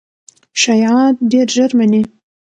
[0.61, 2.01] شایعات ډېر ژر مني.